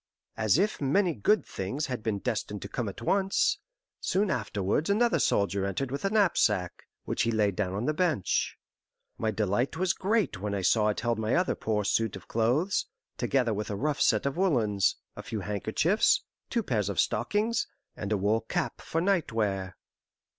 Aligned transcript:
As 0.35 0.57
if 0.57 0.81
many 0.81 1.13
good 1.13 1.45
things 1.45 1.85
had 1.85 2.01
been 2.01 2.17
destined 2.17 2.63
to 2.63 2.67
come 2.67 2.89
at 2.89 3.03
once, 3.03 3.59
soon 3.99 4.31
afterwards 4.31 4.89
another 4.89 5.19
soldier 5.19 5.63
entered 5.63 5.91
with 5.91 6.03
a 6.03 6.09
knapsack, 6.09 6.87
which 7.05 7.21
he 7.21 7.29
laid 7.31 7.55
down 7.55 7.75
on 7.75 7.85
the 7.85 7.93
bench. 7.93 8.57
My 9.19 9.29
delight 9.29 9.77
was 9.77 9.93
great 9.93 10.39
when 10.41 10.55
I 10.55 10.63
saw 10.63 10.87
it 10.87 11.01
held 11.01 11.19
my 11.19 11.35
other 11.35 11.53
poor 11.53 11.83
suit 11.83 12.15
of 12.15 12.27
clothes, 12.27 12.87
together 13.17 13.53
with 13.53 13.69
a 13.69 13.75
rough 13.75 14.01
set 14.01 14.25
of 14.25 14.37
woollens, 14.37 14.95
a 15.15 15.21
few 15.21 15.41
handkerchiefs, 15.41 16.23
two 16.49 16.63
pairs 16.63 16.89
of 16.89 16.99
stockings, 16.99 17.67
and 17.95 18.11
a 18.11 18.17
wool 18.17 18.41
cap 18.41 18.81
for 18.81 19.01
night 19.01 19.31
wear. 19.31 19.77